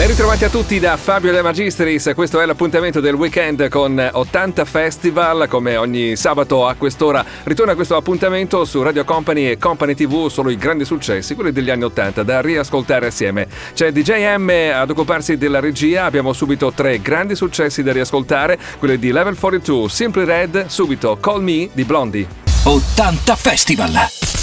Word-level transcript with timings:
Ben 0.00 0.08
ritrovati 0.08 0.44
a 0.44 0.48
tutti 0.48 0.80
da 0.80 0.96
Fabio 0.96 1.30
De 1.30 1.42
Magistris, 1.42 2.12
questo 2.14 2.40
è 2.40 2.46
l'appuntamento 2.46 3.00
del 3.00 3.12
weekend 3.12 3.68
con 3.68 4.08
80 4.10 4.64
Festival, 4.64 5.46
come 5.46 5.76
ogni 5.76 6.16
sabato 6.16 6.66
a 6.66 6.72
quest'ora 6.72 7.22
ritorna 7.44 7.74
questo 7.74 7.96
appuntamento 7.96 8.64
su 8.64 8.80
Radio 8.80 9.04
Company 9.04 9.50
e 9.50 9.58
Company 9.58 9.94
TV, 9.94 10.30
solo 10.30 10.48
i 10.48 10.56
grandi 10.56 10.86
successi, 10.86 11.34
quelli 11.34 11.52
degli 11.52 11.68
anni 11.68 11.84
80 11.84 12.22
da 12.22 12.40
riascoltare 12.40 13.08
assieme. 13.08 13.46
C'è 13.74 13.92
DJ 13.92 14.36
M 14.38 14.48
ad 14.72 14.88
occuparsi 14.88 15.36
della 15.36 15.60
regia, 15.60 16.06
abbiamo 16.06 16.32
subito 16.32 16.72
tre 16.72 17.02
grandi 17.02 17.34
successi 17.34 17.82
da 17.82 17.92
riascoltare, 17.92 18.58
quelli 18.78 18.98
di 18.98 19.12
Level 19.12 19.36
42, 19.36 19.90
Simply 19.90 20.24
Red, 20.24 20.64
subito 20.68 21.18
Call 21.20 21.42
Me 21.42 21.68
di 21.74 21.84
Blondie. 21.84 22.26
80 22.64 23.36
Festival. 23.36 24.39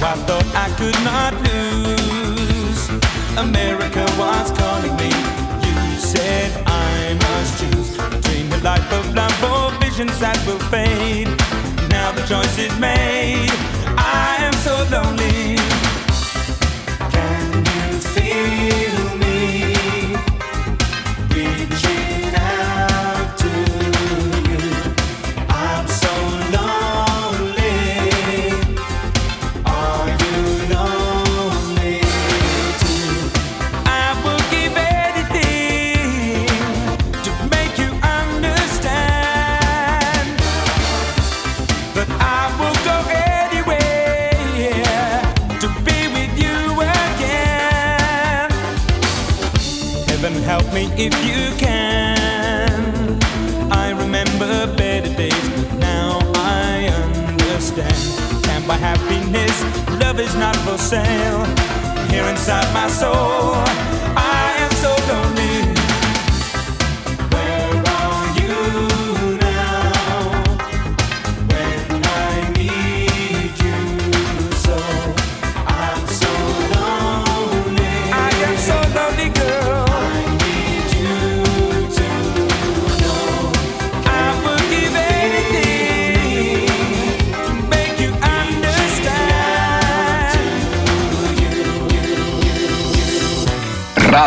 I 0.00 0.14
thought 0.28 0.46
I 0.54 0.68
could 0.78 0.94
not 1.02 1.34
lose. 1.42 2.88
America 3.36 4.06
was 4.16 4.52
calling 4.52 4.94
me. 4.96 5.10
You 5.66 5.98
said 5.98 6.52
I 6.66 7.14
must 7.14 7.58
choose 7.58 7.96
between 7.96 8.48
the 8.48 8.58
life 8.62 8.92
of 8.92 9.12
love 9.12 9.42
or 9.42 9.72
visions 9.80 10.20
that 10.20 10.38
will 10.46 10.60
fade. 10.70 11.26
Now 11.90 12.12
the 12.12 12.22
choice 12.26 12.58
is 12.58 12.78
made. 12.78 13.50
I 13.98 14.36
am 14.46 14.54
so 14.66 14.74
lonely. 14.94 15.58
Can 17.10 17.66
you 17.66 17.98
feel 18.14 18.87
is 60.28 60.34
not 60.34 60.56
for 60.56 60.76
sale. 60.76 61.44
Here 62.10 62.24
inside 62.24 62.68
my 62.74 62.88
soul, 62.88 63.54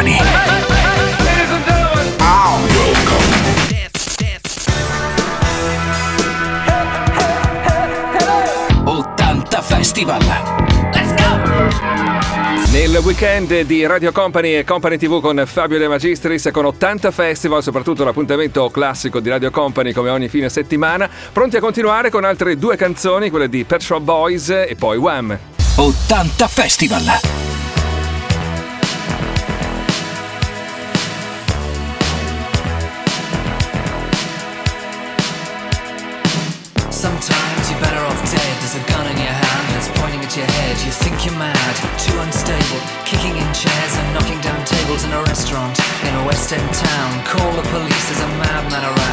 Company. 0.00 0.18
Festival. 9.62 10.22
Let's 10.92 11.14
go! 11.14 11.38
Nel 12.70 12.96
weekend 13.02 13.60
di 13.62 13.86
Radio 13.86 14.12
Company 14.12 14.56
e 14.56 14.64
Company 14.64 14.96
TV 14.96 15.20
con 15.20 15.42
Fabio 15.46 15.78
De 15.78 15.88
Magistris 15.88 16.48
con 16.52 16.64
80 16.64 17.10
festival, 17.10 17.62
soprattutto 17.62 18.04
l'appuntamento 18.04 18.68
classico 18.70 19.20
di 19.20 19.28
Radio 19.28 19.50
Company 19.50 19.92
come 19.92 20.08
ogni 20.10 20.28
fine 20.28 20.48
settimana, 20.48 21.08
pronti 21.32 21.56
a 21.56 21.60
continuare 21.60 22.10
con 22.10 22.24
altre 22.24 22.56
due 22.56 22.76
canzoni, 22.76 23.30
quelle 23.30 23.48
di 23.48 23.64
Pet 23.64 23.80
Shop 23.80 24.00
Boys 24.00 24.48
e 24.48 24.76
poi 24.78 24.96
Wham. 24.96 25.38
80 25.76 26.48
Festival. 26.48 27.69
End 46.52 46.74
town. 46.74 47.24
Call 47.24 47.52
the 47.52 47.62
police, 47.68 48.08
there's 48.08 48.20
a 48.22 48.26
madman 48.26 48.82
around. 48.82 49.09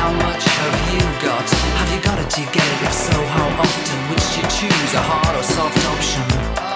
How 0.00 0.10
much 0.14 0.44
have 0.44 0.94
you 0.94 1.04
got? 1.20 1.46
Have 1.80 1.92
you 1.94 2.00
got 2.00 2.18
it? 2.18 2.34
Do 2.34 2.40
you 2.40 2.46
get 2.46 2.64
it? 2.64 2.82
If 2.88 2.92
so, 2.92 3.12
how 3.36 3.48
often? 3.60 3.98
Which 4.08 4.24
do 4.32 4.40
you 4.40 4.48
choose? 4.48 4.94
A 4.94 5.02
hard 5.02 5.36
or 5.36 5.42
soft 5.42 5.76
option? 5.92 6.69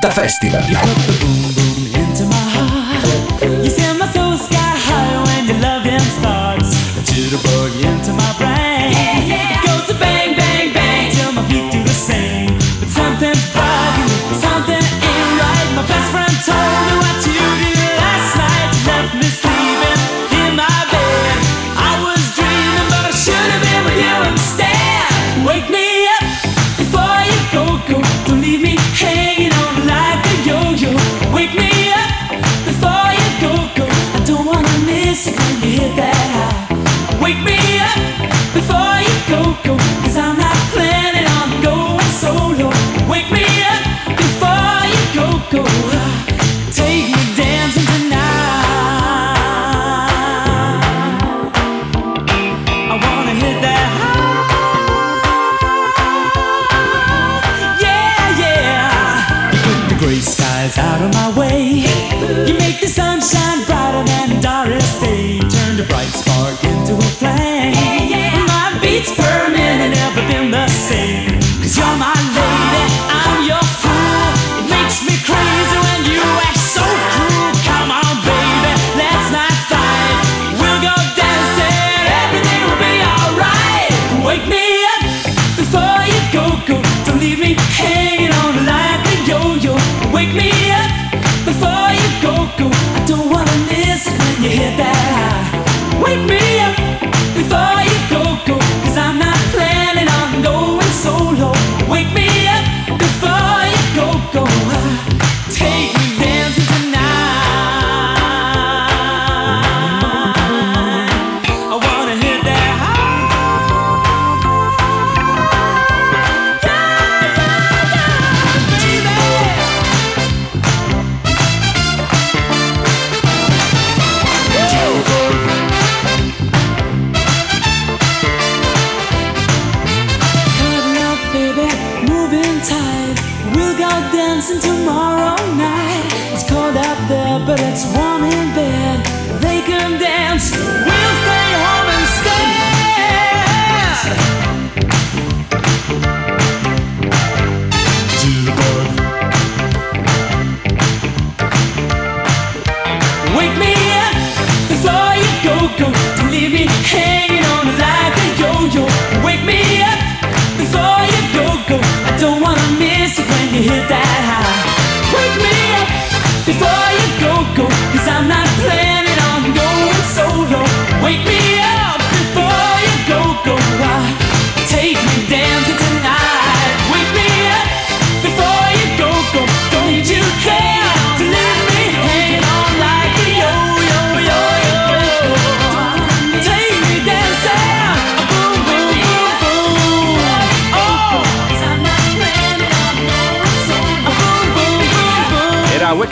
Fantafestival. 0.00 1.47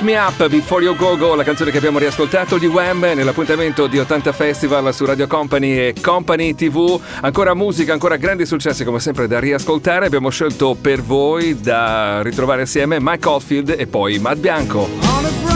Me 0.07 0.17
Up 0.17 0.47
Before 0.49 0.85
You 0.85 0.95
Go 0.95 1.17
Go, 1.17 1.35
la 1.35 1.43
canzone 1.43 1.73
che 1.73 1.79
abbiamo 1.79 1.99
riascoltato 1.99 2.59
di 2.59 2.67
Wham 2.67 3.01
nell'appuntamento 3.01 3.89
di 3.89 3.99
80 3.99 4.33
Festival 4.33 4.95
su 4.95 5.05
Radio 5.05 5.27
Company 5.27 5.79
e 5.79 5.95
Company 6.01 6.55
TV. 6.55 7.01
Ancora 7.23 7.55
musica, 7.55 7.93
ancora 7.93 8.15
grandi 8.15 8.47
successi 8.47 8.85
come 8.85 9.01
sempre 9.01 9.27
da 9.27 9.41
riascoltare. 9.41 10.07
Abbiamo 10.07 10.31
scelto 10.31 10.77
per 10.81 11.03
voi 11.03 11.61
da 11.61 12.23
ritrovare 12.23 12.63
assieme 12.63 12.99
Mike 13.01 13.27
Oldfield 13.27 13.75
e 13.77 13.89
poi 13.89 14.21
Matt 14.21 14.37
Bianco. 14.37 15.56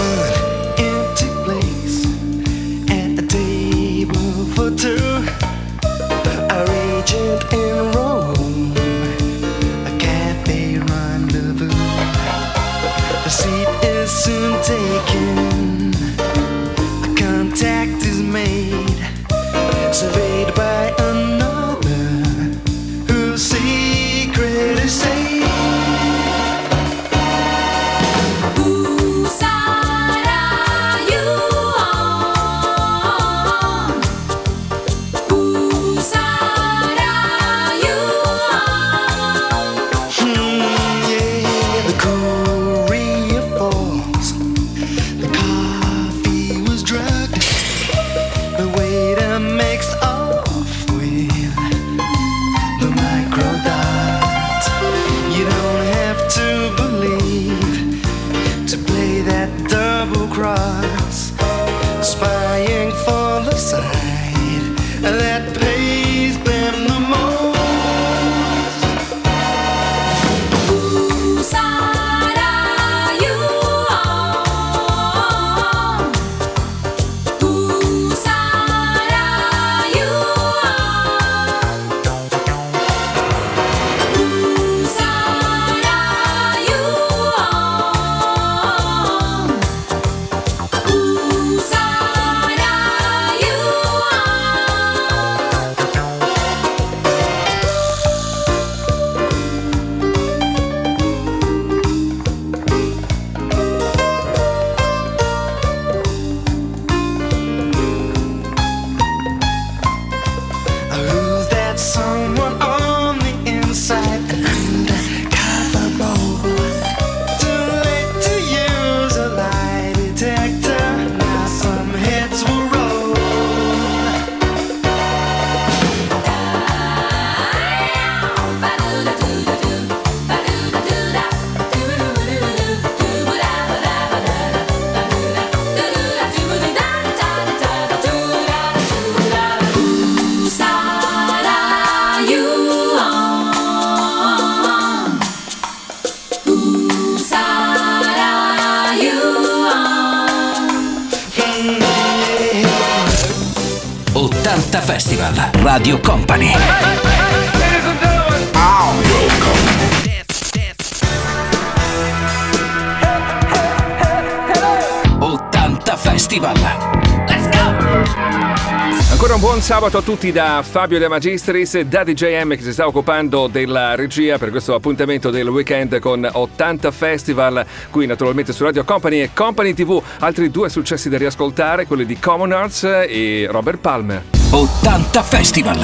sabato 169.81 169.97
a 169.97 170.01
tutti 170.03 170.31
da 170.31 170.63
Fabio 170.63 170.99
De 170.99 171.07
Magistris, 171.07 171.79
da 171.79 172.03
DJM 172.03 172.55
che 172.55 172.61
si 172.61 172.71
sta 172.71 172.85
occupando 172.85 173.47
della 173.47 173.95
regia 173.95 174.37
per 174.37 174.51
questo 174.51 174.75
appuntamento 174.75 175.31
del 175.31 175.47
weekend 175.47 175.97
con 175.97 176.29
80 176.31 176.91
Festival, 176.91 177.65
qui 177.89 178.05
naturalmente 178.05 178.53
su 178.53 178.63
Radio 178.63 178.83
Company 178.83 179.21
e 179.21 179.31
Company 179.33 179.73
TV. 179.73 179.99
Altri 180.19 180.51
due 180.51 180.69
successi 180.69 181.09
da 181.09 181.17
riascoltare, 181.17 181.87
quelli 181.87 182.05
di 182.05 182.19
Common 182.19 182.51
Arts 182.51 182.83
e 182.83 183.47
Robert 183.49 183.79
Palmer. 183.79 184.23
80 184.51 185.23
Festival! 185.23 185.79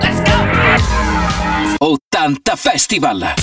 Let's 0.00 0.22
go! 1.78 1.84
80 1.84 2.54
Festival! 2.54 3.34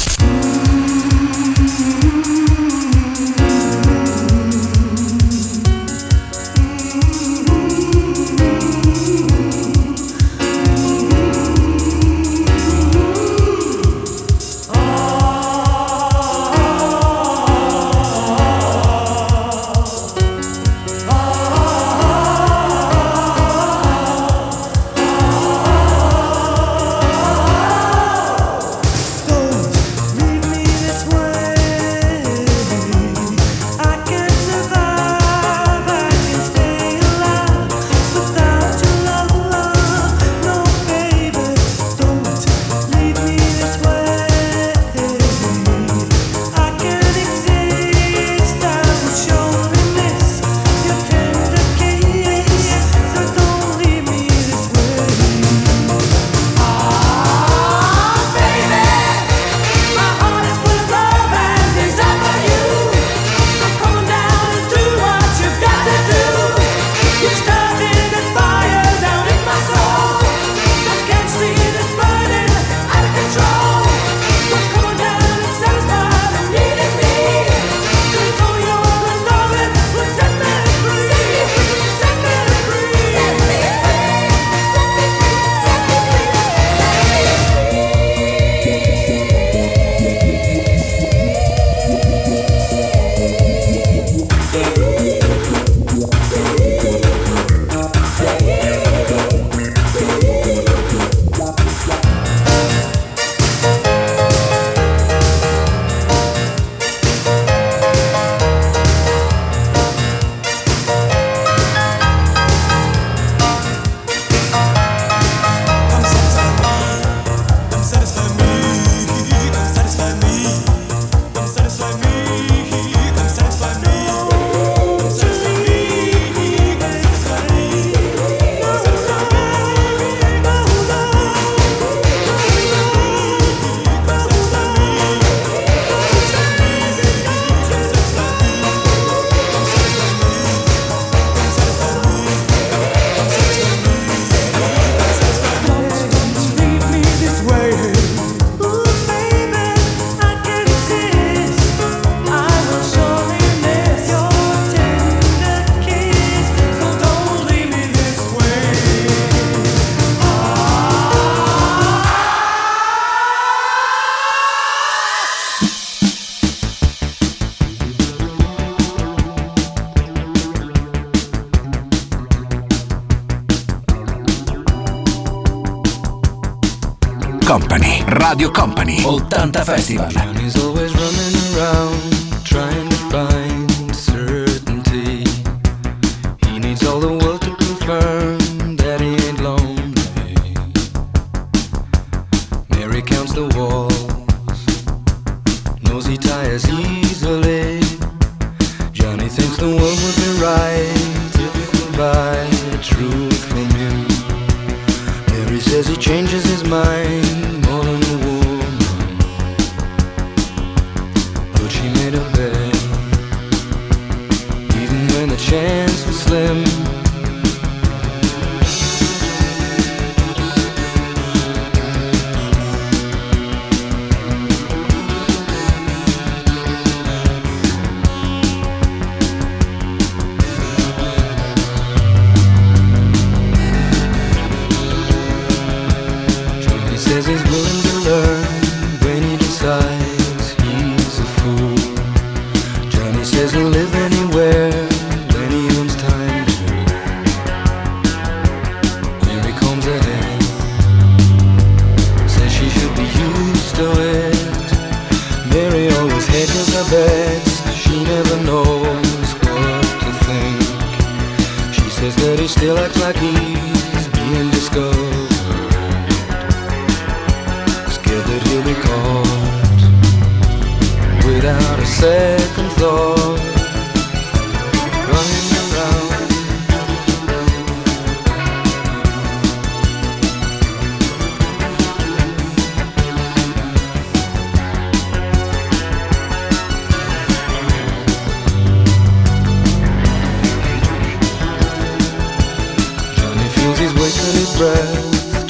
80 179.20 179.64
Festival. 179.66 180.33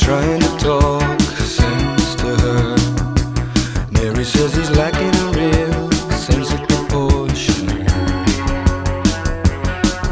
trying 0.04 0.42
to 0.42 0.58
talk 0.58 1.20
sense 1.22 2.16
to 2.16 2.28
her. 2.44 2.76
Mary 3.92 4.26
says 4.26 4.54
he's 4.54 4.70
lacking 4.72 5.16
a 5.24 5.28
real 5.40 5.92
sense 6.12 6.52
of 6.52 6.60
proportion. 6.68 7.68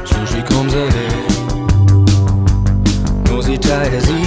So 0.05 0.17
she 0.31 0.41
comes 0.51 0.73
ahead, 0.73 1.31
nosy 3.27 3.57
tight 3.57 3.93
as 3.93 4.07
he 4.07 4.20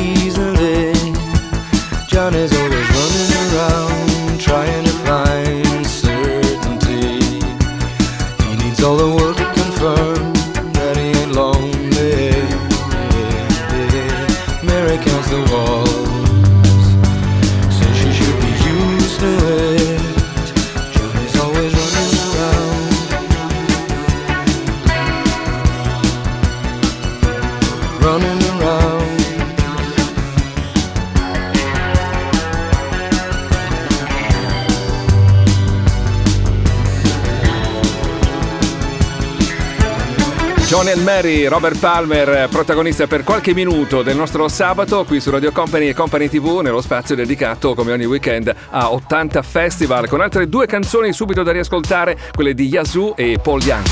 Robert 41.48 41.78
Palmer, 41.78 42.48
protagonista 42.48 43.06
per 43.06 43.24
qualche 43.24 43.54
minuto 43.54 44.02
del 44.02 44.16
nostro 44.16 44.48
sabato 44.48 45.04
qui 45.04 45.20
su 45.20 45.30
Radio 45.30 45.52
Company 45.52 45.88
e 45.88 45.94
Company 45.94 46.28
TV, 46.28 46.60
nello 46.62 46.80
spazio 46.80 47.14
dedicato 47.14 47.74
come 47.74 47.92
ogni 47.92 48.04
weekend 48.04 48.54
a 48.70 48.92
80 48.92 49.42
Festival, 49.42 50.08
con 50.08 50.20
altre 50.20 50.48
due 50.48 50.66
canzoni 50.66 51.12
subito 51.12 51.42
da 51.42 51.52
riascoltare, 51.52 52.18
quelle 52.32 52.54
di 52.54 52.66
Yazoo 52.66 53.16
e 53.16 53.38
Paul 53.42 53.62
Young. 53.62 53.86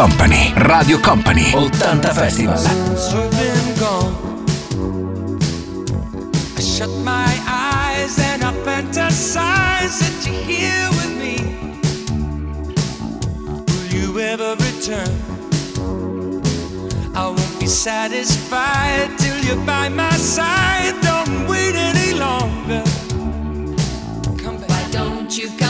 Company, 0.00 0.54
Radio 0.66 0.96
Company, 0.96 1.52
80 1.52 1.76
Festival. 2.14 2.56
Since 2.56 3.12
you've 3.12 3.30
been 3.32 3.78
gone, 3.78 4.14
I 6.56 6.60
shut 6.62 6.88
my 7.04 7.28
eyes 7.46 8.18
and 8.18 8.42
I 8.42 8.52
fantasize 8.64 10.00
that 10.00 10.24
you're 10.24 10.42
here 10.42 10.88
with 10.96 11.12
me. 11.20 11.36
Will 13.68 13.88
you 13.92 14.20
ever 14.20 14.56
return? 14.56 15.20
I 17.14 17.26
won't 17.26 17.60
be 17.60 17.66
satisfied 17.66 19.18
till 19.18 19.38
you're 19.44 19.66
by 19.66 19.90
my 19.90 20.16
side. 20.16 20.94
Don't 21.02 21.46
wait 21.46 21.74
any 21.76 22.14
longer. 22.18 22.82
Come 24.42 24.56
back. 24.62 24.70
Why 24.70 24.88
don't 24.92 25.36
you 25.36 25.50
come 25.58 25.69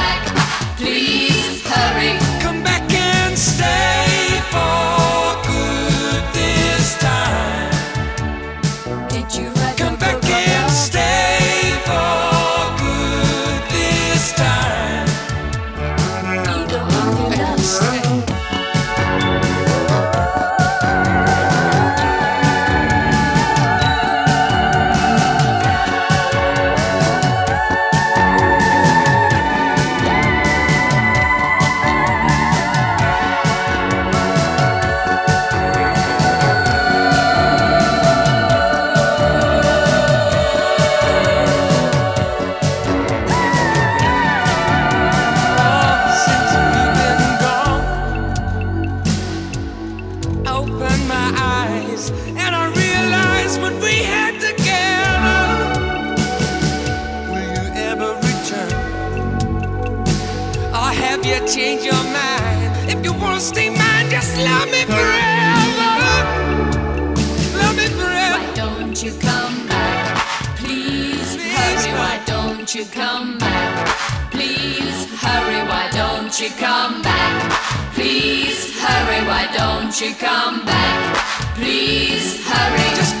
Don't 76.31 76.39
you 76.39 76.49
come 76.55 77.01
back? 77.01 77.93
Please 77.93 78.79
hurry. 78.79 79.27
Why 79.27 79.51
don't 79.53 79.99
you 79.99 80.15
come 80.15 80.63
back? 80.65 81.17
Please 81.55 82.39
hurry. 82.47 82.95
Just 82.95 83.20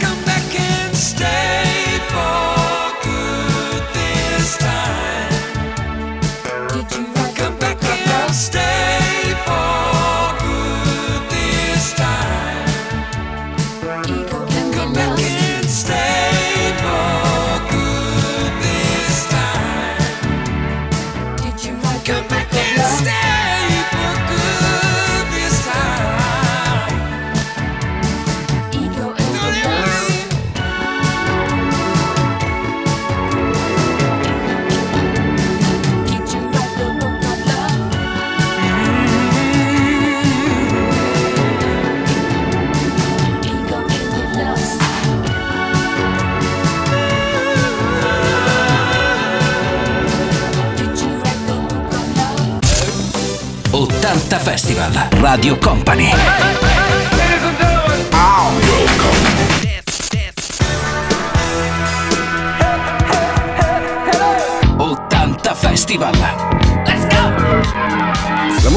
90 54.31 54.39
Festival, 54.39 55.09
Radio 55.19 55.57
Company. 55.59 56.09
Festival. 65.53 66.40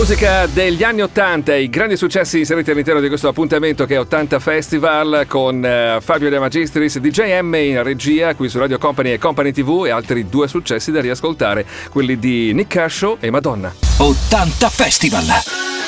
Musica 0.04 0.44
degli 0.44 0.82
anni 0.82 1.00
80 1.00 1.54
e 1.54 1.62
i 1.62 1.70
grandi 1.70 1.96
successi 1.96 2.40
inseriti 2.40 2.70
all'interno 2.70 3.00
di 3.00 3.08
questo 3.08 3.26
appuntamento 3.26 3.86
che 3.86 3.94
è 3.94 3.98
80 4.00 4.38
Festival 4.38 5.24
con 5.26 5.64
eh, 5.64 5.96
Fabio 6.02 6.28
De 6.28 6.38
Magistris, 6.38 6.98
DJ 6.98 7.40
M 7.40 7.54
in 7.54 7.82
regia 7.82 8.34
qui 8.34 8.50
su 8.50 8.58
Radio 8.58 8.76
Company 8.76 9.12
e 9.12 9.18
Company 9.18 9.50
TV 9.50 9.84
e 9.86 9.90
altri 9.90 10.28
due 10.28 10.46
successi 10.46 10.90
da 10.90 11.00
riascoltare, 11.00 11.64
quelli 11.88 12.18
di 12.18 12.52
Nick 12.52 12.68
Kershaw 12.68 13.16
e 13.18 13.30
Madonna. 13.30 13.72
80 13.96 14.68
Festival. 14.68 15.83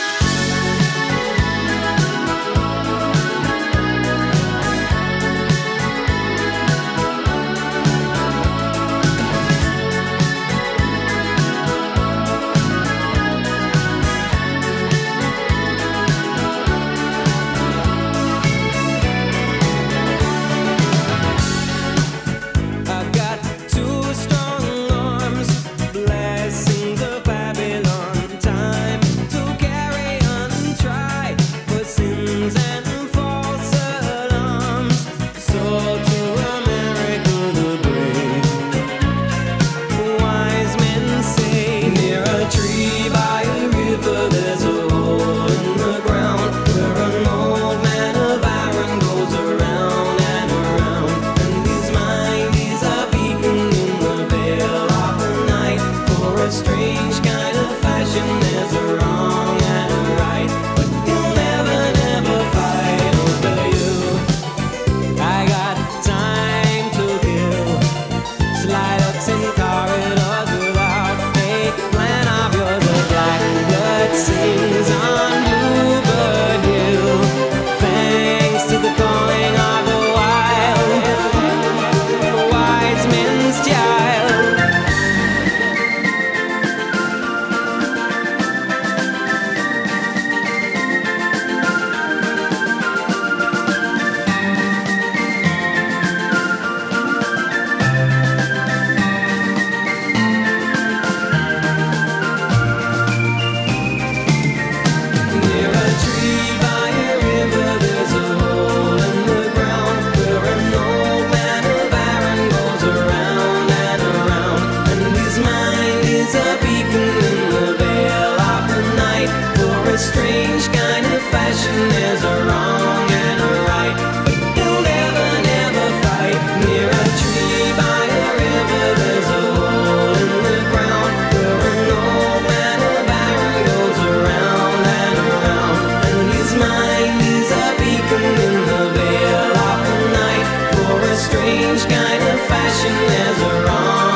strange 141.26 141.82
kind 141.88 142.22
of 142.22 142.40
fashion 142.46 142.92
as 142.92 143.42
a 143.42 143.64
wrong. 143.64 144.15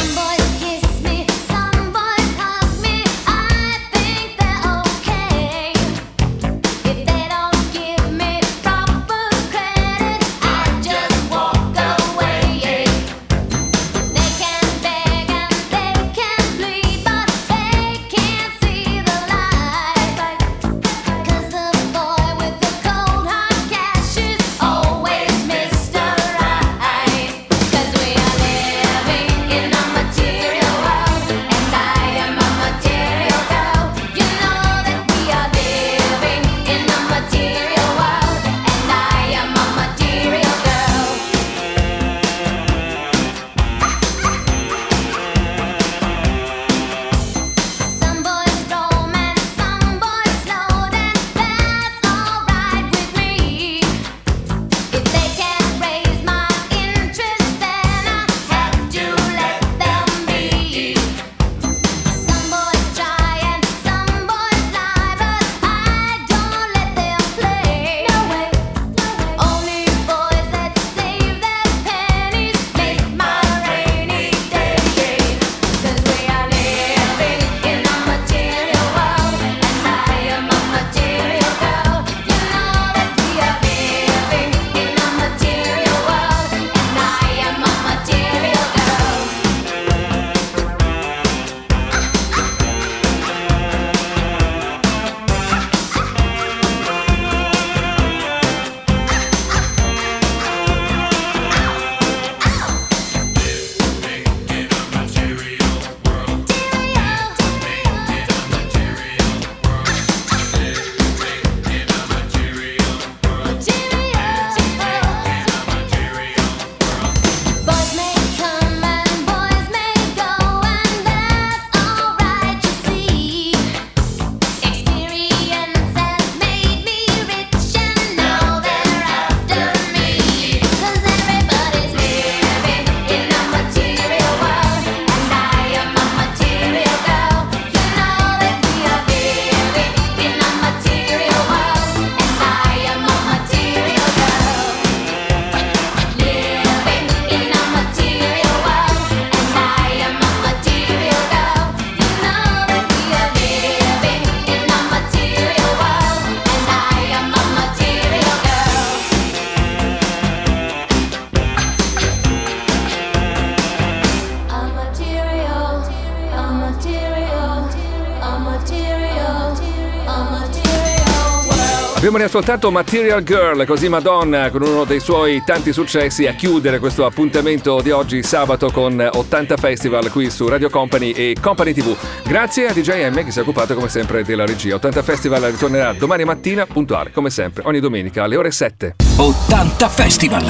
soltanto 172.31 172.71
Material 172.71 173.21
Girl, 173.23 173.65
così 173.65 173.89
Madonna, 173.89 174.49
con 174.51 174.61
uno 174.61 174.85
dei 174.85 175.01
suoi 175.01 175.43
tanti 175.45 175.73
successi, 175.73 176.27
a 176.27 176.33
chiudere 176.33 176.79
questo 176.79 177.05
appuntamento 177.05 177.81
di 177.81 177.91
oggi, 177.91 178.23
sabato, 178.23 178.71
con 178.71 179.05
80 179.11 179.57
Festival 179.57 180.09
qui 180.09 180.29
su 180.29 180.47
Radio 180.47 180.69
Company 180.69 181.11
e 181.11 181.35
Company 181.41 181.73
TV. 181.73 181.93
Grazie 182.23 182.67
a 182.67 182.71
DJM 182.71 183.25
che 183.25 183.31
si 183.31 183.39
è 183.39 183.41
occupato 183.41 183.75
come 183.75 183.89
sempre 183.89 184.23
della 184.23 184.45
regia. 184.45 184.75
80 184.75 185.03
Festival 185.03 185.41
ritornerà 185.41 185.91
domani 185.91 186.23
mattina, 186.23 186.65
puntuale, 186.65 187.11
come 187.11 187.29
sempre, 187.29 187.63
ogni 187.65 187.81
domenica 187.81 188.23
alle 188.23 188.37
ore 188.37 188.51
7. 188.51 188.95
80 189.17 189.89
Festival! 189.89 190.45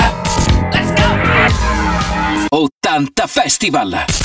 Let's 0.71 0.93
go! 0.93 2.59
80 2.59 3.25
Festival! 3.25 4.21